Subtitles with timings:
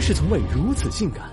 [0.00, 1.30] 是从未如此性感。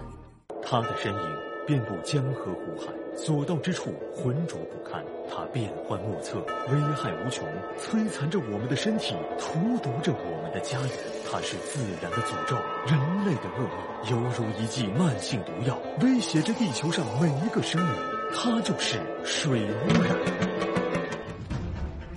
[0.61, 1.19] 他的身影
[1.65, 5.03] 遍布江河湖海，所到之处浑浊不堪。
[5.31, 7.47] 他变幻莫测，危害无穷，
[7.77, 10.89] 摧残着我们的身体，荼毒着我们的家园。
[11.31, 12.55] 它是自然的诅咒，
[12.87, 17.91] 人类的噩梦，犹如一剂慢性毒药，威胁着地球上每一个生命。
[18.33, 20.78] 它就是水污染。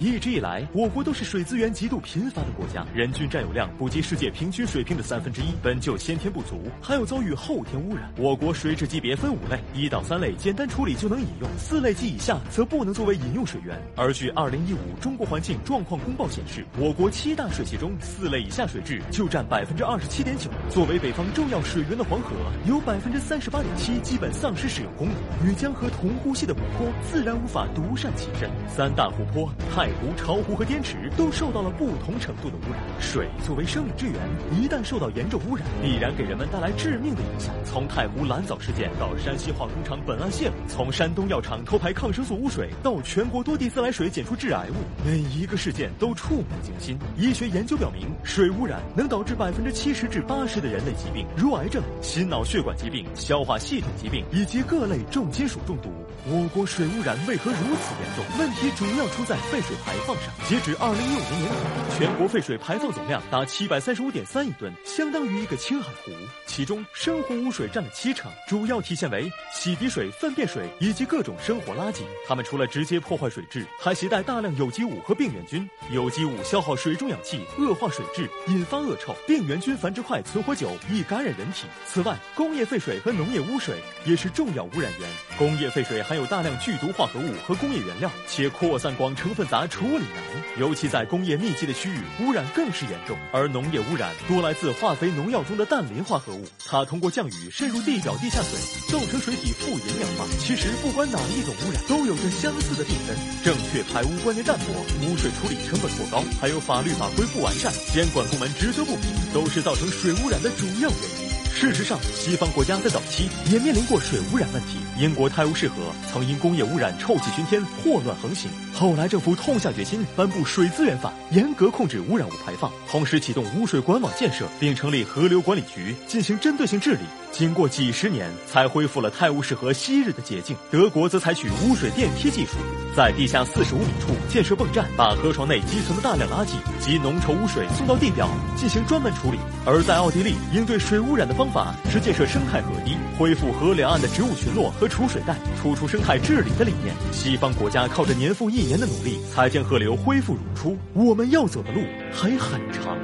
[0.03, 8.13] 一直以来，我国都是水资源极度贫乏的国家，人均占有量不及世界平均水平的三分之一，本就先天不足，还有遭遇后天污染。
[8.17, 13.81] 我国水质级别分五类，一到三类简单处理就能饮用，四类及以下则不能作为饮用水源。
[13.95, 20.51] 而据二零一五中国环境状况公报显示，我国七大水系中，四类以下水质就占百分之二十七点九。
[20.69, 22.31] 作为北方重要水源的黄河，
[22.67, 28.51] 有百分之三十八点七基本丧失使用功能，与江河同呼吸的湖泊自然无法独善其身。
[28.67, 29.92] 三大湖泊太。
[30.01, 32.83] 湖、巢湖和滇池都受到了不同程度的污染。
[33.01, 34.15] 水作为生命之源，
[34.53, 37.55] 一旦受到严重污染，必然给人们带来致命的影响。
[37.65, 46.99] 从太湖蓝藻事件到山西化工厂苯胺泄漏，从山东药厂偷排抗生素污水到全国多地自来水检出致癌物，每一个事件都触目惊心。
[47.17, 55.91] 医学研究表明，水污染能导致百分之七十至八十的人类疾病，如癌症、心脑血管疾病、消化系统疾病以及各类重金属中毒。
[56.25, 58.39] 我国水污染为何如此严重？
[58.39, 60.27] 问题主要出在废水排放上。
[60.49, 66.11] 截止二零一五年年底，全国废水排放总量达七百三十五点三亿吨，相当于一个青海湖。
[66.47, 72.03] 其中，生活污水占了七成，主要体现为洗涤水、粪便水以及各种生活垃圾。
[72.27, 75.69] 它们除了直接破坏水质，还携带大量有机物和病原菌。
[75.91, 81.67] 有机物消耗水中氧气，恶化水质，引发恶臭；病原菌繁殖快，存活久，易感染人体。
[81.87, 85.09] 此外，工业废水和农业污水也是重要污染源。
[85.39, 90.23] 工业废水含有大量剧毒化合物和工业原料，且扩散广，成分杂，处理难。
[90.59, 93.17] 尤其在工业密集的区域，污染更是严重。
[93.33, 98.59] 而农业污染多来自化肥、农药中的氮磷化合物，它通过降雨渗入地表、地下水，
[98.89, 100.27] 造成水体富营养化。
[100.39, 103.17] 其实，不管哪一种污染，都有着相似的病根。
[103.43, 104.73] 正确排污观念淡薄，
[105.07, 109.03] 污水处理成本过高，还有法律法规不完善，监管部门职责不明，
[109.33, 111.33] 都是造成水污染的主要原因。
[111.55, 114.79] 事实上，西方国家在早期也面临过水污染问题。
[114.99, 115.77] 英国泰晤士河
[116.11, 127.01] 曾因工业污染臭气熏天、祸乱横行，后来政府痛下决心颁布《水资源法》，严格控制污染物排放，同时启动污水管网建设，并成立河流管理局进行针对性治理。
[127.31, 130.57] 经过几十年，才恢复了泰晤士河昔日的洁净。
[130.71, 132.53] 德国则采取污水电梯技术，
[132.97, 139.39] 在地下四十五米处建设泵站，把河床内积存的大量垃圾及浓稠污水送到地表进行专门处理。
[139.65, 146.95] 而在奥地利，应对水污染的方法是建设生态河堤，恢复河两岸的植物群落和储水带，突出生态治理的理念。
[147.13, 150.77] 西方国家靠着年复一年的努力，才将河流恢复如初。
[150.93, 151.81] 我们要走的路
[152.13, 152.97] 还很长，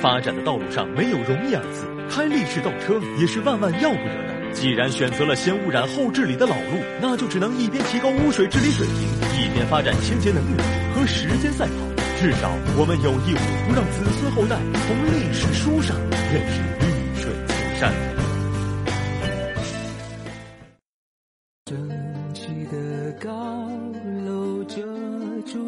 [0.00, 1.86] 发展的道路上没有容易二字。
[2.08, 4.36] 开历史倒车也是万万要不得的。
[4.52, 8.96] 既然选择了先污染后治理的老路，那就只能一边提高污水治理水平，
[9.36, 11.72] 一边发展清洁能源，和时间赛跑。
[12.18, 14.56] 至少我们有义务不让子孙后代
[14.86, 15.94] 从历史书上
[16.32, 18.15] 认识绿水青山。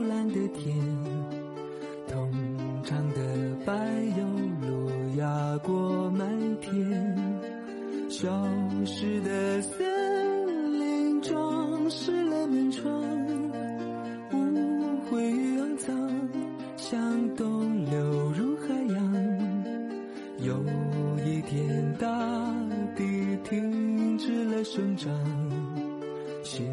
[0.03, 0.77] 蓝的天，
[2.07, 2.31] 通
[2.85, 3.17] 畅的
[3.65, 3.75] 柏
[4.17, 4.25] 油
[4.69, 6.25] 路压过麦
[6.61, 6.71] 田，
[8.09, 8.29] 消
[8.85, 12.93] 失的森林装饰了门窗，
[14.33, 14.37] 污
[15.11, 16.29] 秽与肮脏
[16.77, 18.01] 向东流
[18.33, 18.99] 入海洋。
[20.39, 20.55] 有
[21.25, 22.07] 一天，大
[22.97, 25.13] 地停止了生长。
[26.45, 26.65] 溪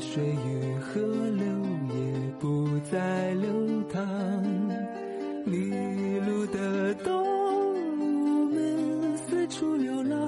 [0.00, 1.44] 水与河流
[1.94, 2.29] 也
[2.88, 3.48] 在流
[3.92, 4.06] 淌，
[5.44, 5.70] 迷
[6.26, 7.12] 路的动
[7.98, 10.18] 物们四处流浪，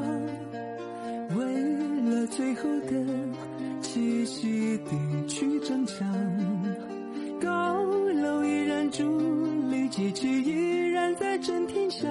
[1.37, 1.45] 为
[2.11, 3.05] 了最后的
[3.81, 6.07] 栖息地去争抢。
[7.41, 7.83] 高
[8.23, 9.05] 楼依然伫
[9.71, 12.11] 立，机器依然在震天响。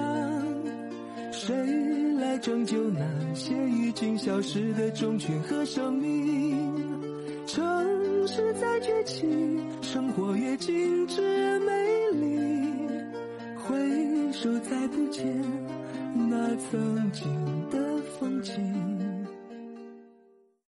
[1.30, 1.54] 谁
[2.20, 6.61] 来拯救那些已经消失的种群和生命？
[8.34, 9.28] 城市在崛起，
[9.82, 11.20] 生活越精致
[11.60, 11.72] 美
[12.18, 12.64] 丽，
[13.56, 15.22] 回首再不见
[16.30, 17.28] 那曾经
[17.70, 19.01] 的风景。